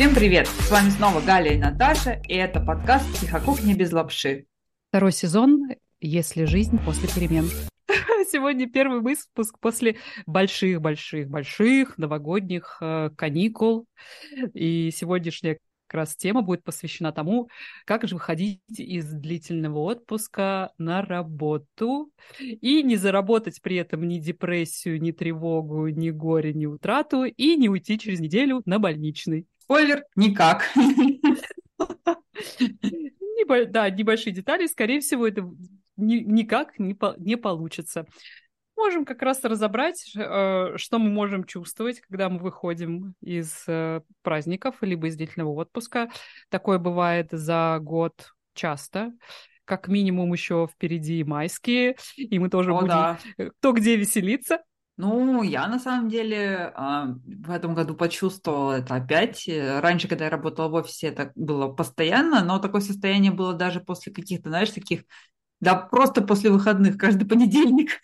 [0.00, 0.46] Всем привет!
[0.46, 4.46] С вами снова Галя и Наташа, и это подкаст «Психокухня без лапши».
[4.88, 5.68] Второй сезон
[6.00, 7.44] «Если жизнь после перемен».
[8.32, 13.84] Сегодня первый выпуск после больших-больших-больших новогодних э, каникул.
[14.54, 17.50] И сегодняшняя как раз тема будет посвящена тому,
[17.84, 24.98] как же выходить из длительного отпуска на работу и не заработать при этом ни депрессию,
[24.98, 29.46] ни тревогу, ни горе, ни утрату, и не уйти через неделю на больничный.
[29.70, 30.68] Спойлер, никак.
[33.68, 35.48] Да, небольшие детали, скорее всего, это
[35.96, 38.06] никак не, получится
[38.76, 44.76] можем как раз разобрать, э, что мы можем чувствовать, когда мы выходим из э, праздников
[44.80, 46.10] либо из длительного отпуска.
[46.48, 49.12] Такое бывает за год часто.
[49.66, 53.18] Как минимум еще впереди майские, и мы тоже О, будем да.
[53.58, 54.60] кто где веселиться.
[55.00, 59.48] Ну, я на самом деле а, в этом году почувствовала это опять.
[59.48, 64.12] Раньше, когда я работала в офисе, это было постоянно, но такое состояние было даже после
[64.12, 65.04] каких-то, знаешь, таких,
[65.60, 68.00] да просто после выходных, каждый понедельник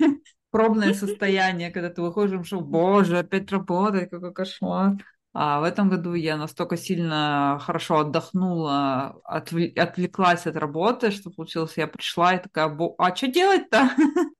[0.50, 4.94] пробное состояние, когда ты выходишь, что, боже, опять работать, какой кошмар.
[5.38, 11.86] А в этом году я настолько сильно хорошо отдохнула, отвлеклась от работы, что получилось, я
[11.86, 13.90] пришла и такая, а что делать-то?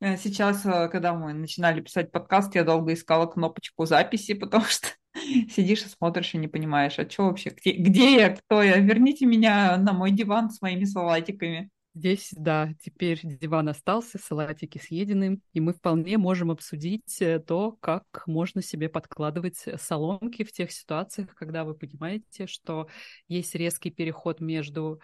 [0.16, 4.88] Сейчас, э, когда мы начинали писать подкаст, я долго искала кнопочку записи, потому что
[5.54, 8.78] сидишь и смотришь и не понимаешь, а что вообще, где, где я, кто я?
[8.78, 11.68] Верните меня на мой диван с моими салатиками.
[11.96, 18.04] Здесь, да, теперь диван остался, салатики съедены, и мы вполне можем обсудить э, то, как
[18.26, 22.88] можно себе подкладывать соломки в тех ситуациях, когда вы понимаете, что
[23.28, 25.00] есть резкий переход между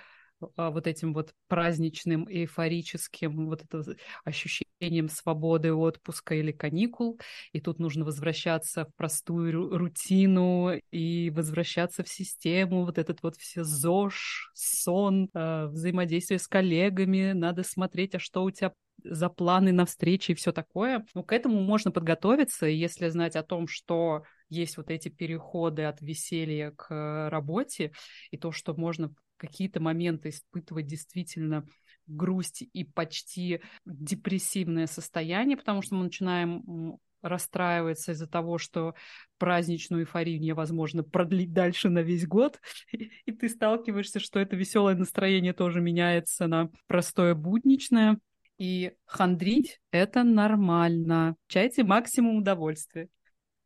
[0.56, 3.82] вот этим вот праздничным, эйфорическим вот это
[4.24, 7.18] ощущением свободы, отпуска или каникул.
[7.52, 13.64] И тут нужно возвращаться в простую рутину и возвращаться в систему, вот этот вот все
[13.64, 18.72] ЗОЖ, сон, а, взаимодействие с коллегами, надо смотреть, а что у тебя
[19.04, 21.04] за планы на встречи и все такое.
[21.14, 26.00] Ну, к этому можно подготовиться, если знать о том, что есть вот эти переходы от
[26.00, 27.92] веселья к э, работе,
[28.30, 31.66] и то, что можно какие-то моменты испытывать действительно
[32.06, 38.94] грусть и почти депрессивное состояние, потому что мы начинаем расстраиваться из-за того, что
[39.38, 42.60] праздничную эйфорию невозможно продлить дальше на весь год,
[42.92, 48.18] и ты сталкиваешься, что это веселое настроение тоже меняется на простое будничное,
[48.58, 51.34] и хандрить— это нормально.
[51.48, 53.08] Чайте максимум удовольствия.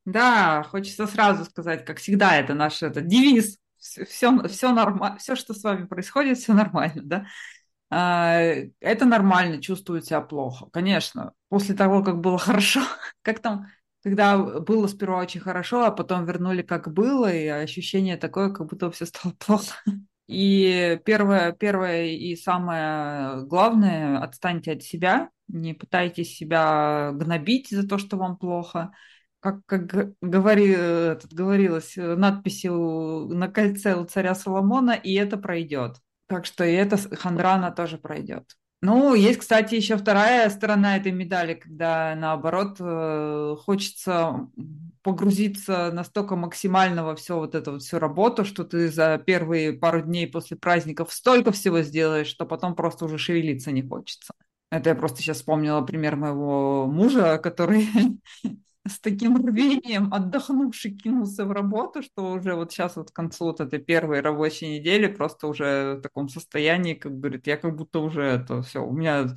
[0.06, 3.58] Да, хочется сразу сказать, как всегда, это наш это, девиз
[4.06, 7.26] все, все нормально, все, что с вами происходит, все нормально, да.
[7.88, 8.40] А,
[8.80, 11.32] это нормально, чувствуют себя плохо, конечно.
[11.48, 12.80] После того, как было хорошо,
[13.22, 13.66] как там,
[14.02, 18.90] когда было сперва очень хорошо, а потом вернули как было, и ощущение такое, как будто
[18.90, 19.74] все стало плохо.
[20.26, 27.98] И первое, первое и самое главное, отстаньте от себя, не пытайтесь себя гнобить за то,
[27.98, 28.92] что вам плохо
[29.54, 35.96] как, как говори, этот, говорилось, э, надписи на кольце у царя Соломона, и это пройдет.
[36.26, 38.56] Так что и эта хандрана тоже пройдет.
[38.82, 44.48] Ну, есть, кстати, еще вторая сторона этой медали, когда наоборот э, хочется
[45.02, 50.02] погрузиться настолько максимально во все вот это вот всю работу, что ты за первые пару
[50.02, 54.34] дней после праздников столько всего сделаешь, что потом просто уже шевелиться не хочется.
[54.70, 57.88] Это я просто сейчас вспомнила пример моего мужа, который
[58.88, 63.60] с таким рвением отдохнувший кинулся в работу, что уже вот сейчас вот к концу вот
[63.60, 68.22] этой первой рабочей недели просто уже в таком состоянии, как говорит, я как будто уже
[68.22, 69.34] это все, у меня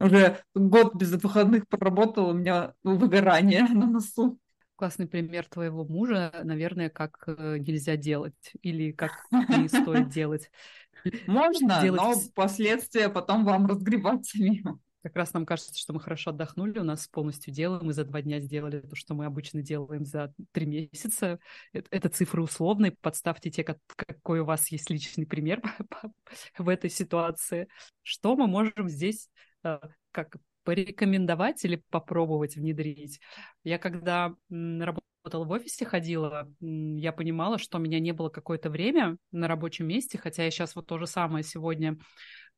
[0.00, 4.38] уже год без выходных проработал, у меня выгорание на носу.
[4.76, 10.50] Классный пример твоего мужа, наверное, как э, нельзя делать или как не стоит делать.
[11.26, 12.00] Можно, делать...
[12.00, 14.80] но последствия потом вам разгребать самим.
[15.02, 18.20] Как раз нам кажется, что мы хорошо отдохнули, у нас полностью дело, мы за два
[18.20, 21.38] дня сделали то, что мы обычно делаем за три месяца.
[21.72, 25.62] Это, это цифры условные, подставьте те, как, какой у вас есть личный пример
[26.58, 27.68] в этой ситуации.
[28.02, 29.30] Что мы можем здесь
[29.64, 29.78] э,
[30.12, 33.20] как порекомендовать или попробовать внедрить?
[33.64, 39.16] Я когда работала в офисе, ходила, я понимала, что у меня не было какое-то время
[39.32, 41.96] на рабочем месте, хотя я сейчас вот то же самое сегодня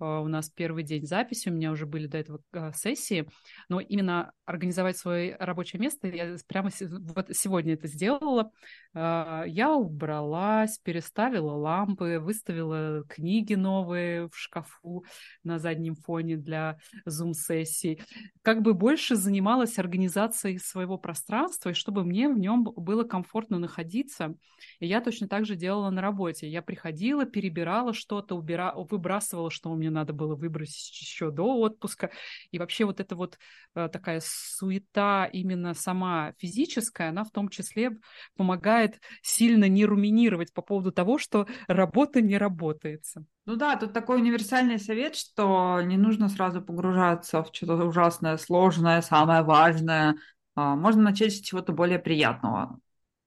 [0.03, 3.29] у нас первый день записи, у меня уже были до этого а, сессии,
[3.69, 8.51] но именно организовать свое рабочее место я прямо вот сегодня это сделала.
[8.95, 15.05] А, я убралась, переставила лампы, выставила книги новые в шкафу
[15.45, 18.03] на заднем фоне для зум-сессий.
[18.43, 24.35] Как бы больше занималась организацией своего пространства, и чтобы мне в нем было комфортно находиться.
[24.81, 26.49] И я точно так же делала на работе.
[26.49, 28.75] Я приходила, перебирала что-то, убира...
[28.75, 32.11] выбрасывала, что мне надо было выбросить еще до отпуска.
[32.51, 33.39] И вообще вот эта вот
[33.75, 37.93] э, такая суета именно сама физическая, она в том числе
[38.37, 43.25] помогает сильно не руминировать по поводу того, что работа не работается.
[43.45, 49.03] Ну да, тут такой универсальный совет, что не нужно сразу погружаться в что-то ужасное, сложное,
[49.03, 50.17] самое важное.
[50.55, 52.79] А, можно начать с чего-то более приятного.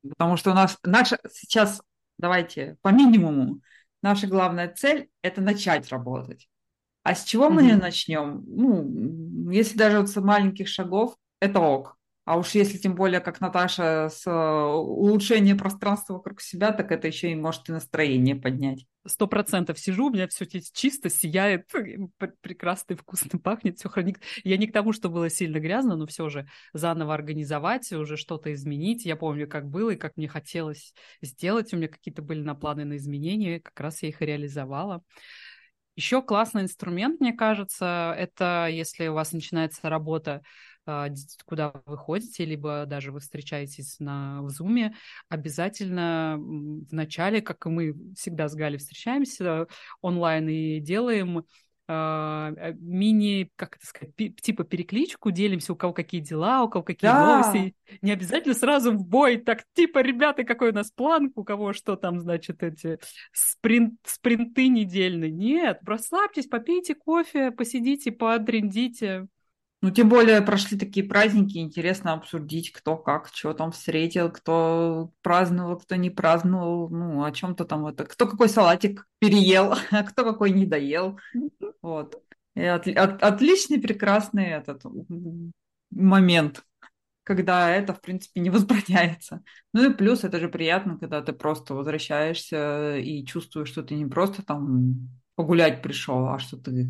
[0.10, 1.82] Потому что у нас наша сейчас,
[2.18, 3.62] давайте по минимуму,
[4.02, 6.48] наша главная цель– это начать работать.
[7.06, 7.82] А с чего мы mm-hmm.
[7.82, 8.44] начнем?
[8.48, 12.00] Ну, если даже вот с маленьких шагов, это ок.
[12.24, 17.06] А уж если тем более, как Наташа, с э, улучшением пространства вокруг себя, так это
[17.06, 18.88] еще и может и настроение поднять.
[19.06, 21.70] Сто процентов сижу, у меня все чисто, сияет,
[22.42, 24.18] прекрасно и вкусно пахнет, все хранит.
[24.44, 28.52] Я не к тому, что было сильно грязно, но все же заново организовать, уже что-то
[28.52, 29.06] изменить.
[29.06, 31.72] Я помню, как было и как мне хотелось сделать.
[31.72, 35.04] У меня какие-то были на планы на изменения, как раз я их и реализовала.
[35.96, 40.42] Еще классный инструмент, мне кажется, это если у вас начинается работа,
[40.86, 41.08] а,
[41.46, 44.94] куда вы ходите, либо даже вы встречаетесь на в Zoom,
[45.30, 49.68] обязательно в начале, как и мы всегда с Галей встречаемся
[50.02, 51.46] онлайн и делаем
[51.88, 57.44] мини, как это сказать, типа перекличку, делимся, у кого какие дела, у кого какие да.
[57.44, 57.76] новости.
[58.02, 61.96] Не обязательно сразу в бой, так типа, ребята, какой у нас план, у кого что
[61.96, 62.98] там, значит, эти
[63.32, 65.32] спринт, спринты недельные.
[65.32, 69.28] Нет, расслабьтесь, попейте кофе, посидите, подрендите.
[69.86, 75.78] Ну, тем более прошли такие праздники, интересно обсудить, кто как, что там встретил, кто праздновал,
[75.78, 80.50] кто не праздновал, ну, о чем-то там это, кто какой салатик переел, а кто какой
[80.50, 81.20] не доел.
[81.84, 82.20] Вот.
[82.56, 84.82] И от, от, отличный, прекрасный этот
[85.92, 86.64] момент,
[87.24, 89.44] когда это, в принципе, не возбраняется.
[89.72, 94.08] Ну и плюс это же приятно, когда ты просто возвращаешься и чувствуешь, что ты не
[94.08, 96.90] просто там погулять пришел, а что ты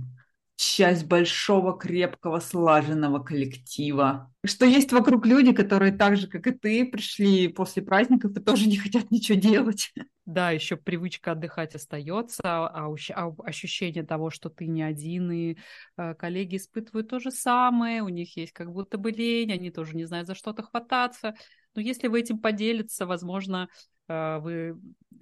[0.56, 4.32] часть большого, крепкого, слаженного коллектива.
[4.46, 8.68] Что есть вокруг люди, которые так же, как и ты, пришли после праздников и тоже
[8.68, 9.94] не хотят ничего делать.
[10.26, 15.58] Да, еще привычка отдыхать остается, а, а ощущение того, что ты не один, и
[15.98, 19.96] э, коллеги испытывают то же самое, у них есть как будто бы лень, они тоже
[19.96, 21.36] не знают за что-то хвататься.
[21.76, 23.70] Но если вы этим поделиться, возможно,
[24.08, 24.80] э, вы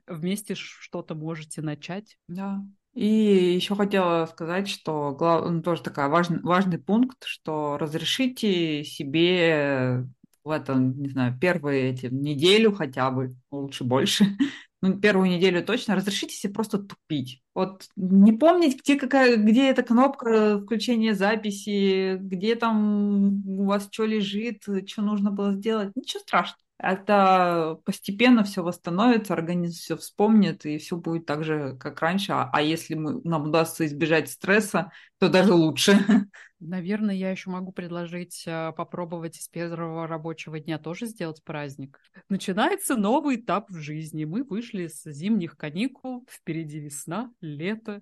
[0.07, 2.18] вместе что-то можете начать.
[2.27, 2.63] Да,
[2.94, 5.50] и еще хотела сказать, что глав...
[5.50, 10.06] ну, тоже такой важный, важный пункт, что разрешите себе
[10.44, 14.25] в этом, не знаю, первые эти неделю хотя бы, лучше больше,
[14.81, 17.42] ну, первую неделю точно, разрешите себе просто тупить.
[17.56, 24.06] Вот не помнить, где, какая, где эта кнопка включения записи, где там у вас что
[24.06, 30.77] лежит, что нужно было сделать, ничего страшного это постепенно все восстановится, организм все вспомнит, и
[30.77, 32.33] все будет так же, как раньше.
[32.33, 35.94] А, а если мы, нам удастся избежать стресса, то даже лучше.
[36.59, 42.00] Наверное, я еще могу предложить а, попробовать из первого рабочего дня тоже сделать праздник.
[42.27, 44.25] Начинается новый этап в жизни.
[44.25, 48.01] Мы вышли с зимних каникул, впереди весна, лето.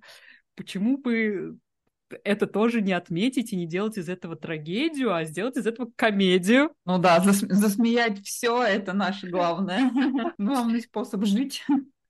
[0.55, 1.57] Почему бы
[2.23, 6.73] это тоже не отметить и не делать из этого трагедию, а сделать из этого комедию.
[6.85, 9.91] Ну да, зас засмеять все это наше главное,
[10.37, 11.63] главный способ жить.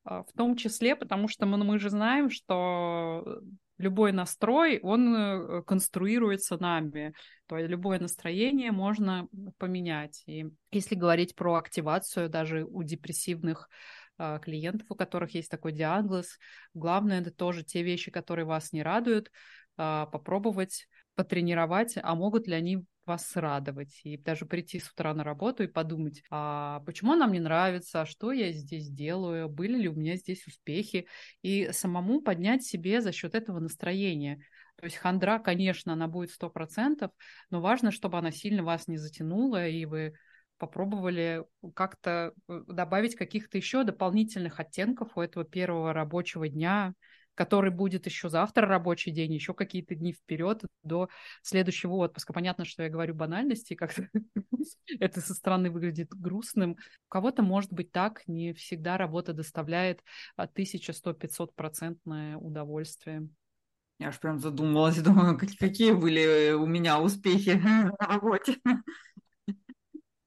[0.03, 3.41] А, в том числе, потому что мы, мы же знаем, что
[3.77, 7.13] любой настрой, он э, конструируется нами.
[7.47, 9.27] То есть любое настроение можно
[9.57, 10.23] поменять.
[10.27, 13.69] И если говорить про активацию даже у депрессивных
[14.17, 16.37] а, клиентов, у которых есть такой диагноз,
[16.73, 19.31] главное это тоже те вещи, которые вас не радуют,
[19.75, 23.99] попробовать потренировать, а могут ли они вас радовать.
[24.03, 28.05] И даже прийти с утра на работу и подумать, а почему нам не нравится, а
[28.05, 31.07] что я здесь делаю, были ли у меня здесь успехи,
[31.41, 34.41] и самому поднять себе за счет этого настроение.
[34.77, 37.11] То есть хандра, конечно, она будет сто процентов,
[37.49, 40.13] но важно, чтобы она сильно вас не затянула, и вы
[40.57, 41.43] попробовали
[41.75, 46.93] как-то э, добавить каких-то еще дополнительных оттенков у этого первого рабочего дня,
[47.35, 51.09] который будет еще завтра рабочий день, еще какие-то дни вперед до
[51.41, 52.33] следующего отпуска.
[52.33, 53.95] Понятно, что я говорю банальности, как
[54.99, 56.71] это со стороны выглядит грустным.
[56.71, 60.03] У кого-то может быть так, не всегда работа доставляет
[60.37, 63.27] 1100-500 процентное удовольствие.
[63.99, 68.57] Я аж прям задумалась, думаю, какие были у меня успехи на работе.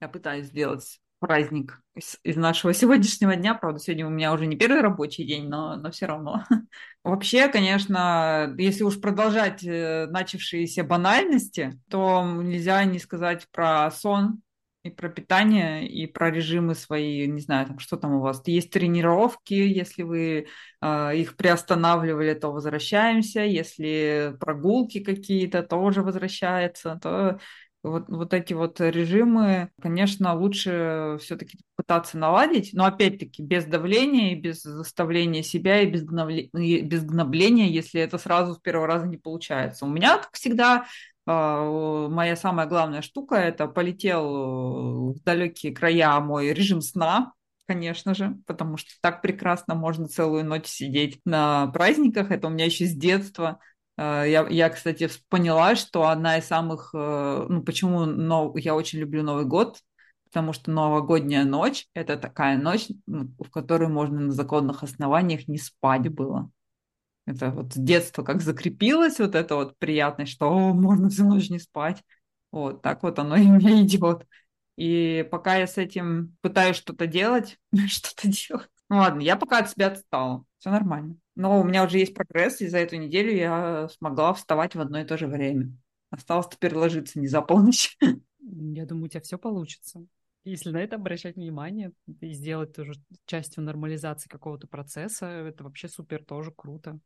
[0.01, 3.55] Я пытаюсь сделать праздник из, из нашего сегодняшнего дня.
[3.55, 6.45] Правда, сегодня у меня уже не первый рабочий день, но, но все равно.
[7.03, 14.43] Вообще, конечно, если уж продолжать э, начавшиеся банальности, то нельзя не сказать про сон
[14.83, 18.43] и про питание, и про режимы свои, не знаю, там, что там у вас.
[18.45, 20.47] Есть тренировки, если вы
[20.83, 27.41] э, их приостанавливали, то возвращаемся, если прогулки какие-то, тоже возвращается, то
[27.85, 34.41] вот, вот эти вот режимы, конечно, лучше все-таки пытаться наладить, но опять-таки без давления и
[34.41, 36.49] без заставления себя и без, гновле...
[36.53, 39.85] без гнобления, если это сразу с первого раза не получается.
[39.85, 40.87] У меня, как всегда,
[41.27, 47.33] а, моя самая главная штука– это полетел в далекие края мой режим сна,
[47.67, 52.31] конечно же, потому что так прекрасно можно целую ночь сидеть на праздниках.
[52.31, 53.59] Это у меня еще с детства.
[53.97, 58.99] Э, я, я, кстати, поняла, что одна из самых, э, ну, почему но, я очень
[58.99, 59.81] люблю Новый год,
[60.25, 65.59] потому что новогодняя ночь– это такая ночь, ну, в которой можно на законных основаниях не
[65.59, 66.51] спать было.
[67.27, 71.49] Это вот с детства как закрепилось вот это вот приятность, что О, можно всю ночь
[71.49, 72.03] не спать.
[72.51, 74.27] Вот так вот оно и мне идет.
[74.77, 78.69] И пока я с этим пытаюсь что-то делать, что-то делать.
[78.91, 80.45] Ну ладно, я пока от себя отстала.
[80.59, 81.17] Все нормально.
[81.37, 85.01] Но у меня уже есть прогресс, и за эту неделю я смогла вставать в одно
[85.01, 85.77] и то же время.
[86.11, 87.97] Осталось теперь ложиться не за полночь.
[88.41, 90.07] Я думаю, у тебя все получится.
[90.45, 92.93] Если на это обращать внимание и сделать тоже
[93.25, 97.01] частью нормализации какого-то процесса, это вообще супер, тоже круто.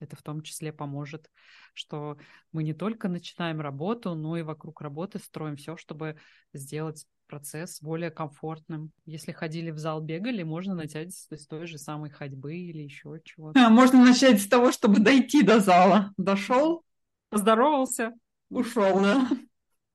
[0.00, 1.30] Это в том числе поможет,
[1.74, 2.16] что
[2.52, 6.16] мы не только начинаем работу, но и вокруг работы строим все, чтобы
[6.52, 8.90] сделать процесс более комфортным.
[9.04, 13.20] Если ходили в зал, бегали, можно начать с, с той же самой ходьбы или еще
[13.24, 13.64] чего-то.
[13.64, 16.12] А, можно начать с того, чтобы дойти до зала.
[16.16, 16.82] Дошел,
[17.28, 18.12] поздоровался,
[18.50, 19.28] ушел, да.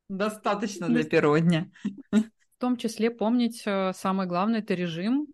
[0.08, 1.70] Достаточно для первого дня.
[2.12, 5.28] В том числе помнить э, самое главное это режим.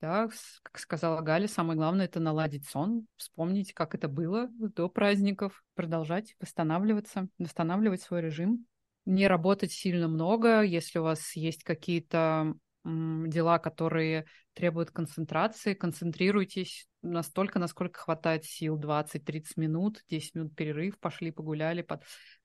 [0.00, 0.28] Да,
[0.64, 6.34] как сказала Галя, самое главное это наладить сон, вспомнить, как это было до праздников, продолжать
[6.40, 8.66] восстанавливаться, восстанавливать свой режим
[9.04, 12.54] не работать сильно много, если у вас есть какие-то
[12.84, 21.30] дела, которые требуют концентрации, концентрируйтесь настолько, насколько хватает сил, 20-30 минут, 10 минут перерыв, пошли
[21.30, 22.00] погуляли, по,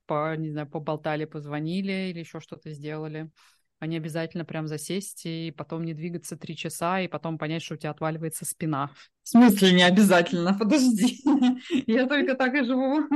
[0.06, 3.30] по, не знаю, поболтали, позвонили или еще что-то сделали
[3.78, 7.74] а не обязательно прям засесть и потом не двигаться три часа, и потом понять, что
[7.74, 8.90] у тебя отваливается спина.
[9.22, 10.54] В смысле не обязательно?
[10.58, 11.20] Подожди.
[11.86, 13.06] Я только так и живу.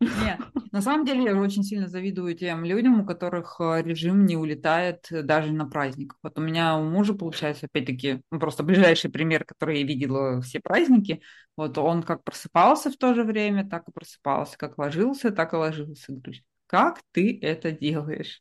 [0.00, 0.40] Нет,
[0.72, 5.06] на самом деле я очень сильно завидую тем людям, у которых э, режим не улетает
[5.10, 6.18] даже на праздниках.
[6.24, 10.58] Вот у меня у мужа, получается, опять-таки, ну, просто ближайший пример, который я видела все
[10.58, 11.22] праздники,
[11.56, 15.56] вот он как просыпался в то же время, так и просыпался, как ложился, так и
[15.56, 16.12] ложился.
[16.12, 18.40] Говорю, как ты это делаешь?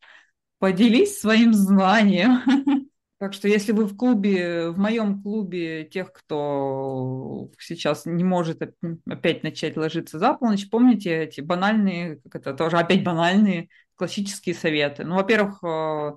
[0.62, 2.88] Поделись своим знанием.
[3.18, 8.64] Так что если вы в клубе, в моем клубе тех, кто сейчас не может
[9.08, 15.04] опять начать ложиться за полночь, помните эти банальные, как это тоже опять банальные классические советы.
[15.04, 16.14] Ну, во-первых, э,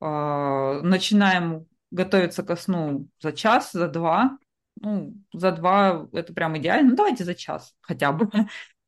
[0.00, 4.38] э, начинаем готовиться ко сну за час, за два.
[4.80, 6.92] Ну, за два это прям идеально.
[6.92, 8.30] Ну, давайте за час хотя бы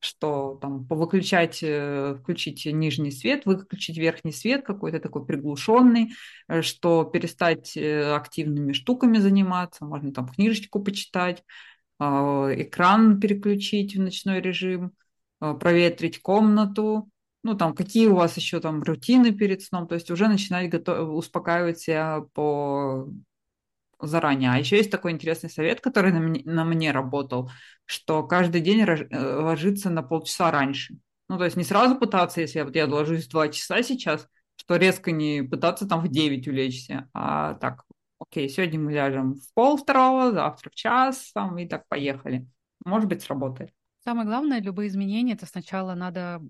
[0.01, 6.13] что там повыключать, э, включить нижний свет, выключить верхний свет какой-то такой приглушенный,
[6.49, 11.45] э, что перестать э, активными штуками заниматься, можно там книжечку почитать,
[12.01, 14.93] а, экран переключить в ночной режим,
[15.39, 17.11] а, проветрить комнату,
[17.43, 21.11] ну там какие у вас еще там рутины перед сном, то есть уже начинать готов...
[21.11, 23.07] успокаивать себя по
[24.03, 24.51] заранее.
[24.51, 27.51] А еще есть такой интересный совет, который на мне, на мне работал,
[27.85, 30.97] что каждый день э, ложиться на полчаса раньше.
[31.29, 34.29] Ну, то есть не сразу пытаться, если я, вот я ложусь в 2 часа сейчас,
[34.57, 37.85] что резко не пытаться там в 9 улечься, а так,
[38.19, 42.47] окей, сегодня мы ляжем в пол второго, завтра в час, там, и так поехали.
[42.85, 43.71] Может быть, сработает.
[44.03, 46.43] Самое главное, любые изменения, это сначала надо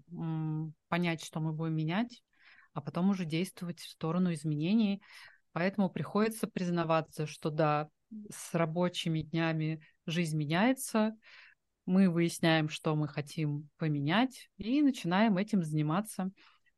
[0.89, 2.23] понять, что мы будем менять,
[2.75, 5.03] а потом уже действовать в сторону изменений.
[5.53, 7.89] Поэтому приходится признаваться, что да,
[8.31, 11.17] с рабочими днями жизнь меняется,
[11.87, 16.31] мы выясняем, что мы хотим поменять, и начинаем этим заниматься.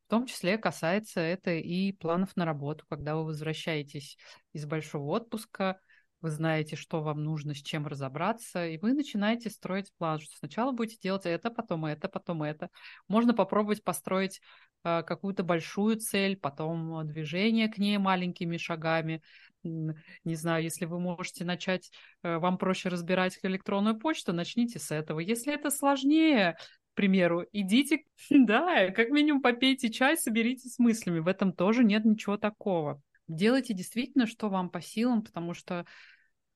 [0.07, 4.17] В том числе касается это и планов на работу, когда вы возвращаетесь
[4.53, 5.79] из большого отпуска,
[6.21, 10.71] вы знаете, что вам нужно, с чем разобраться, и вы начинаете строить план, что сначала
[10.71, 12.69] будете делать это, потом это, потом это.
[13.09, 14.39] Можно попробовать построить
[14.83, 19.21] какую-то большую цель, потом движение к ней маленькими шагами.
[19.63, 21.89] Не знаю, если вы можете начать,
[22.21, 25.19] э, вам проще разбирать электронную почту, начните с этого.
[25.19, 26.57] Если это сложнее,
[26.93, 31.19] примеру, идите, да, как минимум попейте чай, соберитесь с мыслями.
[31.19, 33.01] В этом тоже нет ничего такого.
[33.27, 35.85] Делайте действительно, что вам по силам, потому что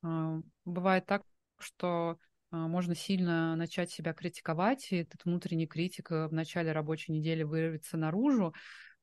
[0.04, 1.24] э, бывает так,
[1.60, 2.18] что
[2.52, 8.54] можно сильно начать себя критиковать, и этот внутренний критик в начале рабочей недели вырвется наружу.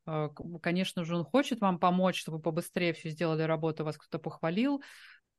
[0.06, 0.28] Э,
[0.62, 4.82] конечно же, он хочет вам помочь, чтобы побыстрее все сделали работу, вас кто-то похвалил,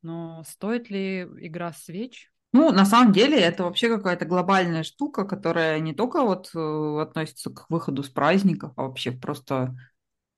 [0.02, 2.32] но стоит ли игра свеч?
[2.54, 7.50] Ну, на самом деле, это вообще какая-то глобальная штука, которая не только вот э, относится
[7.50, 9.76] к выходу с праздников, а вообще просто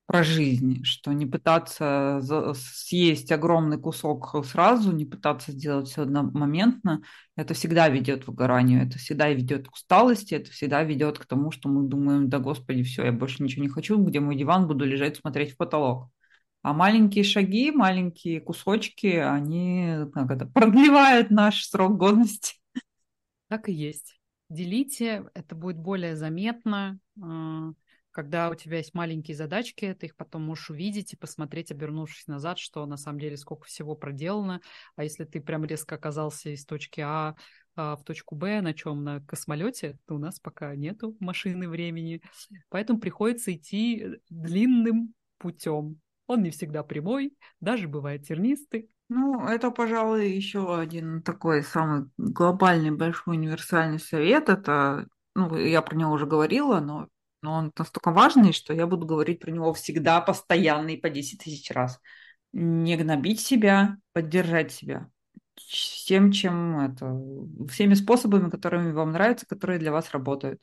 [0.08, 2.22] про жизнь, что не пытаться
[2.54, 7.02] съесть огромный кусок сразу, не пытаться сделать все одномоментно,
[7.36, 11.50] это всегда ведет к выгоранию, это всегда ведет к усталости, это всегда ведет к тому,
[11.50, 14.86] что мы думаем, да господи, все, я больше ничего не хочу, где мой диван, буду
[14.86, 16.08] лежать, смотреть в потолок.
[16.62, 22.54] А маленькие шаги, маленькие кусочки, они как это, продлевают наш срок годности.
[23.48, 24.18] Так и есть.
[24.48, 26.98] Делите, это будет более заметно.
[28.18, 32.58] Когда у тебя есть маленькие задачки, ты их потом можешь увидеть и посмотреть, обернувшись назад,
[32.58, 34.60] что на самом деле сколько всего проделано.
[34.96, 37.36] А если ты прям резко оказался из точки А,
[37.76, 42.20] а в точку Б, на чем на космолете, то у нас пока нету машины времени.
[42.70, 46.00] Поэтому приходится идти длинным путем.
[46.26, 48.90] Он не всегда прямой, даже бывает тернистый.
[49.08, 54.48] Ну, это, пожалуй, еще один такой самый глобальный, большой, универсальный совет.
[54.48, 55.06] Это,
[55.36, 57.06] ну, я про него уже говорила, но,
[57.42, 61.42] но он настолько важный, что я буду говорить про него всегда, постоянно и по 10
[61.42, 62.00] тысяч раз.
[62.52, 65.08] Не гнобить себя, поддержать себя
[65.56, 67.20] всем, чем это,
[67.68, 70.60] всеми способами, которыми вам нравятся, которые для вас работают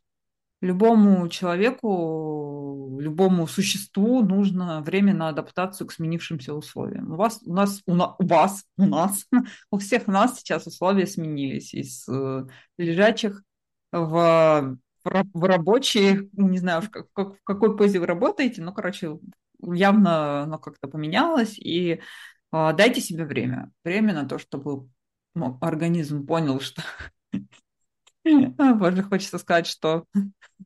[0.61, 7.11] любому человеку, любому существу нужно время на адаптацию к сменившимся условиям.
[7.11, 9.25] У вас, у нас, у, на, у вас, у нас,
[9.71, 13.43] у всех нас сейчас условия сменились из э, лежачих
[13.91, 19.19] в, в, рабочие, не знаю, в, как, в какой позе вы работаете, но, короче,
[19.61, 22.01] явно оно как-то поменялось, и
[22.51, 23.71] э, дайте себе время.
[23.83, 24.89] Время на то, чтобы
[25.35, 26.81] ну, организм понял, что
[28.25, 30.05] Боже, хочется сказать, что,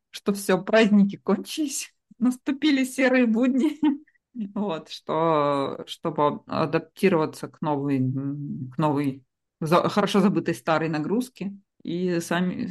[0.09, 3.79] что все, праздники кончились, наступили серые будни.
[4.53, 9.25] Вот, что, чтобы адаптироваться к новой, к новой,
[9.59, 11.51] хорошо забытой старой нагрузке,
[11.83, 12.67] и сами,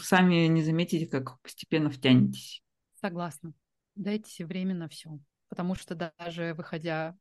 [0.00, 2.62] сами не заметите, как постепенно втянетесь.
[3.00, 3.52] Согласна.
[3.94, 5.18] Дайте себе время на все.
[5.48, 7.16] Потому что даже выходя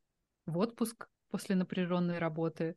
[0.46, 2.76] в отпуск после напряженной работы,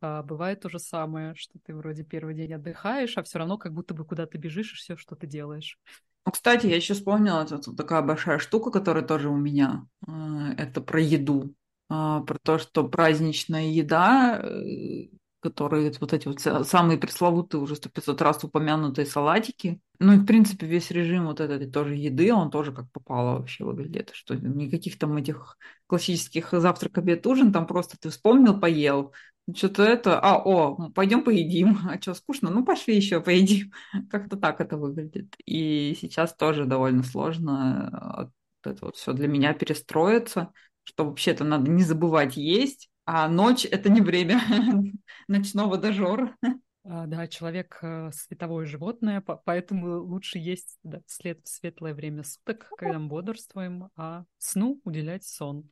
[0.00, 3.72] а, бывает то же самое, что ты вроде первый день отдыхаешь, а все равно как
[3.72, 5.78] будто бы куда-то бежишь и все, что ты делаешь.
[6.24, 9.86] Ну, кстати, я еще вспомнила, это вот такая большая штука, которая тоже у меня.
[10.06, 11.54] А, это про еду.
[11.88, 15.08] А, про то, что праздничная еда, э,
[15.42, 19.80] которые вот эти вот самые пресловутые уже сто пятьсот раз упомянутые салатики.
[19.98, 23.64] Ну и, в принципе, весь режим вот этой тоже еды, он тоже как попало вообще
[23.64, 24.10] выглядит.
[24.14, 29.12] Что никаких там этих классических завтрак, обед, ужин, там просто ты вспомнил, поел,
[29.52, 31.76] что-то это, а, о, пойдем поедим.
[31.88, 32.50] А что, скучно?
[32.50, 33.72] Ну, пошли еще поедим.
[34.10, 35.34] Как-то так это выглядит.
[35.44, 38.30] И сейчас тоже довольно сложно
[38.64, 40.52] э, это вот все для меня перестроиться,
[40.84, 44.40] что вообще-то надо не забывать есть, а ночь– это не время
[45.28, 46.36] ночного дожора.
[46.84, 52.68] А, да, человек э, световое животное, поэтому лучше есть да, след в светлое время суток,
[52.76, 55.70] когда мы бодрствуем, а сну уделять сон.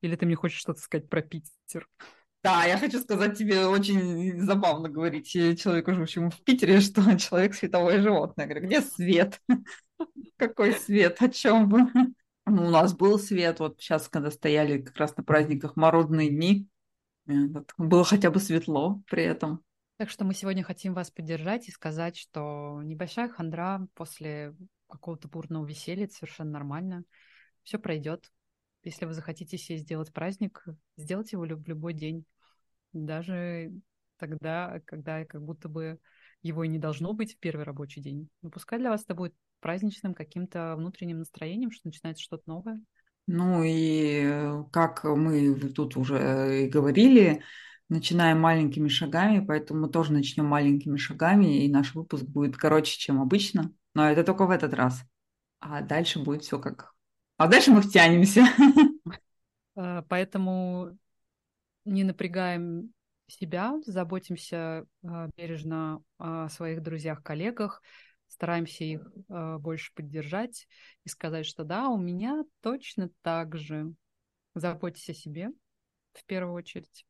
[0.00, 1.88] Или ты мне хочешь что-то сказать про Питер?
[2.42, 8.00] Да, я хочу сказать тебе, очень забавно говорить человеку, живущему в Питере, что человек световое
[8.00, 8.46] животное.
[8.46, 9.40] Я говорю, где свет?
[10.36, 11.20] Какой свет?
[11.20, 11.88] О чем вы?
[12.46, 16.68] Ну, у нас был свет, вот сейчас, когда стояли как раз на праздниках морозные дни,
[17.26, 17.32] э,
[17.76, 19.64] было хотя бы светло при этом.
[19.96, 24.54] Так что мы сегодня хотим вас поддержать и сказать, что небольшая хандра после
[24.88, 27.04] какого-то бурного веселья совершенно нормально.
[27.64, 28.30] Все пройдет.
[28.84, 30.64] Если вы захотите себе сделать праздник,
[30.96, 32.24] сделайте его в любой день
[32.92, 33.72] даже
[34.16, 35.98] тогда, когда как будто бы
[36.46, 38.28] его и не должно быть в первый рабочий день.
[38.42, 42.80] Но пускай для вас это будет праздничным каким-то внутренним настроением, что начинается что-то новое.
[43.26, 47.42] Ну и э, как мы тут уже и говорили,
[47.88, 53.20] начинаем маленькими шагами, поэтому мы тоже начнем маленькими шагами, и наш выпуск будет короче, чем
[53.20, 53.72] обычно.
[53.94, 55.02] Но это только в этот раз.
[55.60, 56.92] А дальше будет все как...
[57.38, 58.44] А дальше мы втянемся.
[59.74, 60.96] А, поэтому
[61.84, 62.92] не напрягаем
[63.26, 67.82] себя, заботимся э, бережно о своих друзьях, коллегах,
[68.28, 70.66] стараемся их э, больше поддержать
[71.04, 73.92] и сказать, что да, у меня точно так же.
[74.54, 75.50] Заботьтесь о себе
[76.14, 77.04] в первую очередь.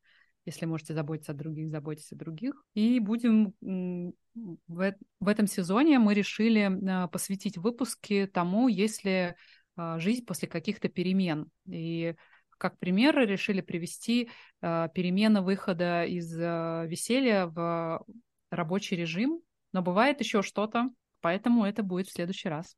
[0.44, 2.62] Если можете заботиться о других, заботьтесь о других.
[2.74, 9.36] И будем в, в этом сезоне мы решили а, посвятить выпуски тому, если
[9.76, 11.50] а, жизнь после каких-то перемен.
[11.66, 12.14] И
[12.58, 18.04] как пример решили привести а, перемены выхода из веселья в
[18.50, 19.40] рабочий режим.
[19.72, 20.90] Но бывает еще что-то,
[21.20, 22.76] поэтому это будет в следующий раз.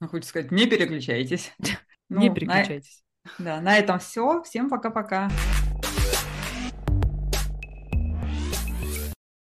[0.00, 1.52] Хочется сказать, не переключайтесь.
[2.08, 3.02] Не переключайтесь.
[3.38, 4.42] Да, на этом все.
[4.44, 5.28] Всем пока-пока.